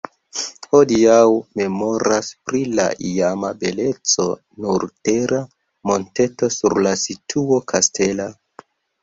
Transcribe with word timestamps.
Hodiaŭ 0.69 1.17
memoras 1.59 2.29
pri 2.49 2.61
la 2.79 2.85
iama 3.09 3.51
beleco 3.65 4.25
nur 4.65 4.87
tera 5.11 5.43
monteto 5.91 6.51
sur 6.57 6.77
la 6.89 6.97
situo 7.05 7.63
kastela. 7.75 8.29